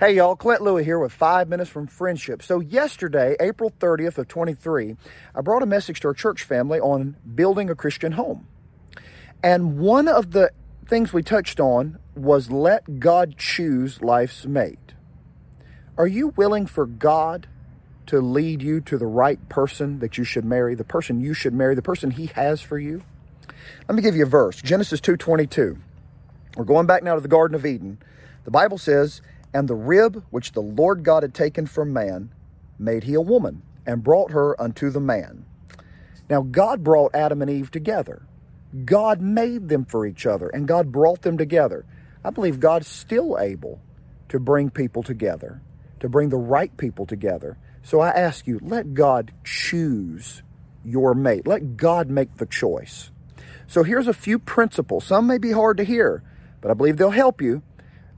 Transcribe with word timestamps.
Hey 0.00 0.14
y'all, 0.14 0.36
Clint 0.36 0.62
Louie 0.62 0.84
here 0.84 1.00
with 1.00 1.10
5 1.10 1.48
minutes 1.48 1.68
from 1.68 1.88
friendship. 1.88 2.40
So 2.40 2.60
yesterday, 2.60 3.34
April 3.40 3.72
30th 3.80 4.16
of 4.16 4.28
23, 4.28 4.94
I 5.34 5.40
brought 5.40 5.64
a 5.64 5.66
message 5.66 5.98
to 5.98 6.06
our 6.06 6.14
church 6.14 6.44
family 6.44 6.78
on 6.78 7.16
building 7.34 7.68
a 7.68 7.74
Christian 7.74 8.12
home. 8.12 8.46
And 9.42 9.80
one 9.80 10.06
of 10.06 10.30
the 10.30 10.52
things 10.86 11.12
we 11.12 11.24
touched 11.24 11.58
on 11.58 11.98
was 12.14 12.48
let 12.48 13.00
God 13.00 13.36
choose 13.38 14.00
life's 14.00 14.46
mate. 14.46 14.94
Are 15.96 16.06
you 16.06 16.28
willing 16.36 16.66
for 16.66 16.86
God 16.86 17.48
to 18.06 18.20
lead 18.20 18.62
you 18.62 18.80
to 18.82 18.98
the 18.98 19.06
right 19.06 19.48
person 19.48 19.98
that 19.98 20.16
you 20.16 20.22
should 20.22 20.44
marry, 20.44 20.76
the 20.76 20.84
person 20.84 21.20
you 21.20 21.34
should 21.34 21.54
marry, 21.54 21.74
the 21.74 21.82
person 21.82 22.12
he 22.12 22.26
has 22.36 22.60
for 22.60 22.78
you? 22.78 23.02
Let 23.88 23.96
me 23.96 24.02
give 24.02 24.14
you 24.14 24.22
a 24.22 24.28
verse. 24.28 24.62
Genesis 24.62 25.00
2:22. 25.00 25.76
We're 26.56 26.64
going 26.64 26.86
back 26.86 27.02
now 27.02 27.16
to 27.16 27.20
the 27.20 27.26
Garden 27.26 27.56
of 27.56 27.66
Eden. 27.66 27.98
The 28.44 28.52
Bible 28.52 28.78
says, 28.78 29.22
and 29.52 29.68
the 29.68 29.74
rib 29.74 30.24
which 30.30 30.52
the 30.52 30.62
Lord 30.62 31.02
God 31.02 31.22
had 31.22 31.34
taken 31.34 31.66
from 31.66 31.92
man 31.92 32.32
made 32.78 33.04
he 33.04 33.14
a 33.14 33.20
woman, 33.20 33.62
and 33.86 34.04
brought 34.04 34.30
her 34.30 34.60
unto 34.60 34.90
the 34.90 35.00
man. 35.00 35.44
Now, 36.28 36.42
God 36.42 36.84
brought 36.84 37.14
Adam 37.14 37.42
and 37.42 37.50
Eve 37.50 37.70
together. 37.70 38.22
God 38.84 39.20
made 39.20 39.68
them 39.68 39.84
for 39.84 40.06
each 40.06 40.26
other, 40.26 40.48
and 40.48 40.68
God 40.68 40.92
brought 40.92 41.22
them 41.22 41.38
together. 41.38 41.86
I 42.22 42.30
believe 42.30 42.60
God's 42.60 42.86
still 42.86 43.38
able 43.38 43.80
to 44.28 44.38
bring 44.38 44.70
people 44.70 45.02
together, 45.02 45.62
to 46.00 46.08
bring 46.08 46.28
the 46.28 46.36
right 46.36 46.76
people 46.76 47.06
together. 47.06 47.56
So 47.82 48.00
I 48.00 48.10
ask 48.10 48.46
you, 48.46 48.60
let 48.62 48.92
God 48.92 49.32
choose 49.42 50.42
your 50.84 51.14
mate. 51.14 51.46
Let 51.46 51.76
God 51.76 52.10
make 52.10 52.36
the 52.36 52.46
choice. 52.46 53.10
So 53.66 53.82
here's 53.82 54.08
a 54.08 54.14
few 54.14 54.38
principles. 54.38 55.06
Some 55.06 55.26
may 55.26 55.38
be 55.38 55.52
hard 55.52 55.78
to 55.78 55.84
hear, 55.84 56.22
but 56.60 56.70
I 56.70 56.74
believe 56.74 56.98
they'll 56.98 57.10
help 57.10 57.40
you 57.40 57.62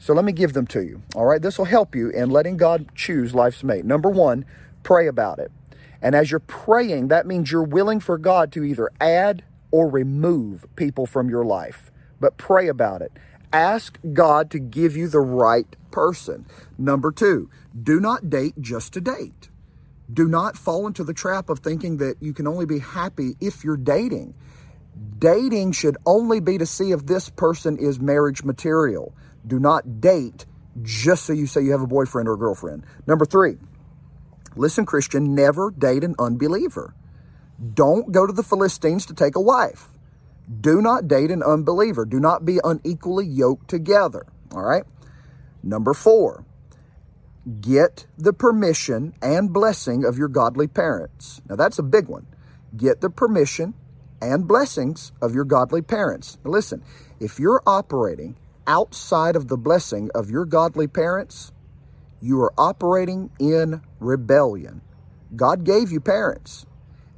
so 0.00 0.14
let 0.14 0.24
me 0.24 0.32
give 0.32 0.54
them 0.54 0.66
to 0.68 0.82
you. 0.82 1.02
All 1.14 1.26
right, 1.26 1.42
this 1.42 1.58
will 1.58 1.66
help 1.66 1.94
you 1.94 2.08
in 2.08 2.30
letting 2.30 2.56
God 2.56 2.88
choose 2.94 3.34
life's 3.34 3.62
mate. 3.62 3.84
Number 3.84 4.08
one, 4.08 4.46
pray 4.82 5.06
about 5.06 5.38
it. 5.38 5.52
And 6.00 6.14
as 6.14 6.30
you're 6.30 6.40
praying, 6.40 7.08
that 7.08 7.26
means 7.26 7.52
you're 7.52 7.62
willing 7.62 8.00
for 8.00 8.16
God 8.16 8.50
to 8.52 8.64
either 8.64 8.90
add 8.98 9.44
or 9.70 9.90
remove 9.90 10.64
people 10.74 11.04
from 11.04 11.28
your 11.28 11.44
life. 11.44 11.92
But 12.18 12.38
pray 12.38 12.66
about 12.66 13.02
it. 13.02 13.12
Ask 13.52 13.98
God 14.14 14.50
to 14.52 14.58
give 14.58 14.96
you 14.96 15.06
the 15.06 15.20
right 15.20 15.66
person. 15.90 16.46
Number 16.78 17.12
two, 17.12 17.50
do 17.80 18.00
not 18.00 18.30
date 18.30 18.54
just 18.58 18.94
to 18.94 19.02
date. 19.02 19.50
Do 20.10 20.26
not 20.26 20.56
fall 20.56 20.86
into 20.86 21.04
the 21.04 21.12
trap 21.12 21.50
of 21.50 21.58
thinking 21.58 21.98
that 21.98 22.16
you 22.20 22.32
can 22.32 22.46
only 22.46 22.64
be 22.64 22.78
happy 22.78 23.36
if 23.38 23.62
you're 23.62 23.76
dating. 23.76 24.34
Dating 25.18 25.72
should 25.72 25.96
only 26.06 26.40
be 26.40 26.58
to 26.58 26.66
see 26.66 26.92
if 26.92 27.06
this 27.06 27.28
person 27.28 27.78
is 27.78 28.00
marriage 28.00 28.42
material. 28.42 29.14
Do 29.46 29.58
not 29.58 30.00
date 30.00 30.46
just 30.82 31.24
so 31.24 31.32
you 31.32 31.46
say 31.46 31.62
you 31.62 31.72
have 31.72 31.82
a 31.82 31.86
boyfriend 31.86 32.28
or 32.28 32.34
a 32.34 32.38
girlfriend. 32.38 32.84
Number 33.06 33.24
three, 33.24 33.56
listen, 34.56 34.86
Christian, 34.86 35.34
never 35.34 35.70
date 35.70 36.04
an 36.04 36.14
unbeliever. 36.18 36.94
Don't 37.74 38.10
go 38.12 38.26
to 38.26 38.32
the 38.32 38.42
Philistines 38.42 39.06
to 39.06 39.14
take 39.14 39.36
a 39.36 39.40
wife. 39.40 39.88
Do 40.60 40.80
not 40.80 41.06
date 41.06 41.30
an 41.30 41.42
unbeliever. 41.42 42.04
Do 42.04 42.18
not 42.18 42.44
be 42.44 42.58
unequally 42.64 43.26
yoked 43.26 43.68
together. 43.68 44.26
All 44.52 44.62
right. 44.62 44.84
Number 45.62 45.92
four, 45.92 46.44
get 47.60 48.06
the 48.16 48.32
permission 48.32 49.14
and 49.22 49.52
blessing 49.52 50.04
of 50.04 50.18
your 50.18 50.28
godly 50.28 50.66
parents. 50.66 51.40
Now, 51.48 51.56
that's 51.56 51.78
a 51.78 51.82
big 51.82 52.08
one. 52.08 52.26
Get 52.76 53.00
the 53.00 53.10
permission 53.10 53.74
and 54.20 54.46
blessings 54.46 55.12
of 55.22 55.34
your 55.34 55.44
godly 55.44 55.82
parents. 55.82 56.38
Now, 56.44 56.50
listen, 56.50 56.82
if 57.18 57.38
you're 57.38 57.62
operating 57.66 58.36
outside 58.66 59.36
of 59.36 59.48
the 59.48 59.56
blessing 59.56 60.10
of 60.14 60.30
your 60.30 60.44
godly 60.44 60.86
parents, 60.86 61.52
you 62.20 62.40
are 62.42 62.52
operating 62.58 63.30
in 63.38 63.82
rebellion. 63.98 64.82
God 65.34 65.64
gave 65.64 65.90
you 65.90 66.00
parents. 66.00 66.66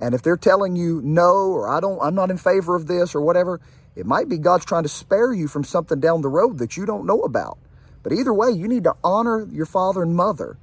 And 0.00 0.14
if 0.14 0.22
they're 0.22 0.36
telling 0.36 0.76
you 0.76 1.00
no 1.02 1.52
or 1.52 1.68
I 1.68 1.80
don't 1.80 2.00
I'm 2.02 2.14
not 2.14 2.30
in 2.30 2.38
favor 2.38 2.74
of 2.74 2.86
this 2.86 3.14
or 3.14 3.20
whatever, 3.20 3.60
it 3.94 4.06
might 4.06 4.28
be 4.28 4.38
God's 4.38 4.64
trying 4.64 4.82
to 4.82 4.88
spare 4.88 5.32
you 5.32 5.48
from 5.48 5.64
something 5.64 6.00
down 6.00 6.22
the 6.22 6.28
road 6.28 6.58
that 6.58 6.76
you 6.76 6.86
don't 6.86 7.06
know 7.06 7.20
about. 7.20 7.58
But 8.02 8.12
either 8.12 8.32
way, 8.32 8.50
you 8.50 8.66
need 8.66 8.84
to 8.84 8.96
honor 9.04 9.46
your 9.50 9.66
father 9.66 10.02
and 10.02 10.14
mother 10.14 10.58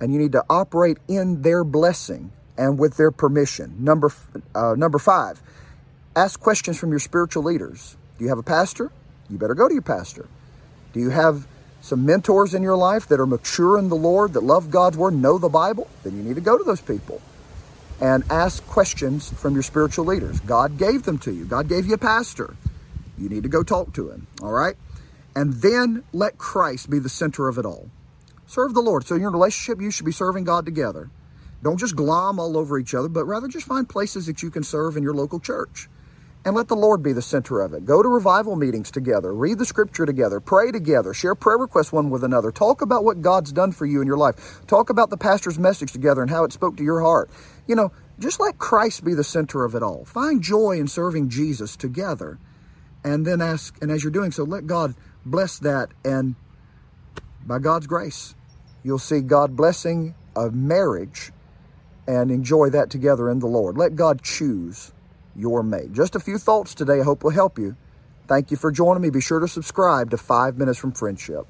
and 0.00 0.12
you 0.12 0.18
need 0.18 0.32
to 0.32 0.44
operate 0.50 0.98
in 1.08 1.42
their 1.42 1.64
blessing 1.64 2.32
and 2.58 2.78
with 2.78 2.96
their 2.96 3.10
permission. 3.10 3.76
Number 3.78 4.12
uh, 4.54 4.74
number 4.76 4.98
5. 4.98 5.42
Ask 6.14 6.40
questions 6.40 6.78
from 6.78 6.90
your 6.90 6.98
spiritual 6.98 7.42
leaders. 7.42 7.96
Do 8.18 8.24
you 8.24 8.28
have 8.28 8.38
a 8.38 8.42
pastor? 8.42 8.90
you 9.30 9.38
better 9.38 9.54
go 9.54 9.66
to 9.66 9.72
your 9.72 9.82
pastor. 9.82 10.28
Do 10.92 11.00
you 11.00 11.08
have 11.08 11.46
some 11.80 12.04
mentors 12.04 12.52
in 12.52 12.62
your 12.62 12.76
life 12.76 13.08
that 13.08 13.18
are 13.18 13.26
mature 13.26 13.78
in 13.78 13.88
the 13.88 13.96
Lord, 13.96 14.34
that 14.34 14.42
love 14.42 14.70
God's 14.70 14.98
word, 14.98 15.14
know 15.14 15.38
the 15.38 15.48
Bible? 15.48 15.88
Then 16.04 16.16
you 16.16 16.22
need 16.22 16.34
to 16.34 16.42
go 16.42 16.58
to 16.58 16.64
those 16.64 16.82
people 16.82 17.22
and 17.98 18.24
ask 18.30 18.64
questions 18.66 19.30
from 19.30 19.54
your 19.54 19.62
spiritual 19.62 20.04
leaders. 20.04 20.38
God 20.40 20.76
gave 20.76 21.04
them 21.04 21.18
to 21.20 21.32
you. 21.32 21.46
God 21.46 21.66
gave 21.66 21.86
you 21.86 21.94
a 21.94 21.98
pastor. 21.98 22.54
You 23.16 23.30
need 23.30 23.44
to 23.44 23.48
go 23.48 23.62
talk 23.62 23.94
to 23.94 24.10
him, 24.10 24.26
all 24.42 24.52
right? 24.52 24.74
And 25.34 25.54
then 25.54 26.04
let 26.12 26.36
Christ 26.36 26.90
be 26.90 26.98
the 26.98 27.08
center 27.08 27.48
of 27.48 27.56
it 27.56 27.64
all. 27.64 27.88
Serve 28.46 28.74
the 28.74 28.82
Lord. 28.82 29.06
So 29.06 29.14
in 29.14 29.22
your 29.22 29.30
relationship, 29.30 29.80
you 29.80 29.90
should 29.90 30.04
be 30.04 30.12
serving 30.12 30.44
God 30.44 30.66
together. 30.66 31.08
Don't 31.62 31.78
just 31.78 31.96
glom 31.96 32.38
all 32.38 32.58
over 32.58 32.78
each 32.78 32.92
other, 32.92 33.08
but 33.08 33.24
rather 33.24 33.48
just 33.48 33.66
find 33.66 33.88
places 33.88 34.26
that 34.26 34.42
you 34.42 34.50
can 34.50 34.62
serve 34.62 34.98
in 34.98 35.02
your 35.02 35.14
local 35.14 35.40
church 35.40 35.88
and 36.44 36.56
let 36.56 36.68
the 36.68 36.76
Lord 36.76 37.02
be 37.02 37.12
the 37.12 37.22
center 37.22 37.60
of 37.60 37.72
it. 37.72 37.84
Go 37.84 38.02
to 38.02 38.08
revival 38.08 38.56
meetings 38.56 38.90
together, 38.90 39.32
read 39.32 39.58
the 39.58 39.64
scripture 39.64 40.04
together, 40.04 40.40
pray 40.40 40.72
together, 40.72 41.14
share 41.14 41.34
prayer 41.34 41.58
requests 41.58 41.92
one 41.92 42.10
with 42.10 42.24
another, 42.24 42.50
talk 42.50 42.82
about 42.82 43.04
what 43.04 43.22
God's 43.22 43.52
done 43.52 43.72
for 43.72 43.86
you 43.86 44.00
in 44.00 44.06
your 44.06 44.16
life, 44.16 44.60
talk 44.66 44.90
about 44.90 45.10
the 45.10 45.16
pastor's 45.16 45.58
message 45.58 45.92
together 45.92 46.20
and 46.22 46.30
how 46.30 46.44
it 46.44 46.52
spoke 46.52 46.76
to 46.76 46.84
your 46.84 47.00
heart. 47.00 47.30
You 47.66 47.76
know, 47.76 47.92
just 48.18 48.40
let 48.40 48.58
Christ 48.58 49.04
be 49.04 49.14
the 49.14 49.24
center 49.24 49.64
of 49.64 49.74
it 49.74 49.82
all. 49.82 50.04
Find 50.04 50.42
joy 50.42 50.78
in 50.78 50.88
serving 50.88 51.28
Jesus 51.28 51.76
together. 51.76 52.38
And 53.04 53.26
then 53.26 53.40
ask, 53.40 53.76
and 53.82 53.90
as 53.90 54.04
you're 54.04 54.12
doing 54.12 54.30
so, 54.30 54.44
let 54.44 54.66
God 54.66 54.94
bless 55.26 55.58
that. 55.60 55.88
And 56.04 56.36
by 57.44 57.58
God's 57.58 57.88
grace, 57.88 58.34
you'll 58.84 59.00
see 59.00 59.20
God 59.20 59.56
blessing 59.56 60.14
a 60.36 60.50
marriage 60.50 61.32
and 62.06 62.30
enjoy 62.30 62.70
that 62.70 62.90
together 62.90 63.28
in 63.28 63.40
the 63.40 63.46
Lord. 63.46 63.76
Let 63.76 63.96
God 63.96 64.22
choose 64.22 64.92
your 65.36 65.62
mate. 65.62 65.92
Just 65.92 66.16
a 66.16 66.20
few 66.20 66.38
thoughts 66.38 66.74
today 66.74 67.00
I 67.00 67.04
hope 67.04 67.24
will 67.24 67.30
help 67.30 67.58
you. 67.58 67.76
Thank 68.26 68.50
you 68.50 68.56
for 68.56 68.70
joining 68.70 69.02
me. 69.02 69.10
Be 69.10 69.20
sure 69.20 69.40
to 69.40 69.48
subscribe 69.48 70.10
to 70.10 70.16
5 70.16 70.58
Minutes 70.58 70.78
from 70.78 70.92
Friendship. 70.92 71.46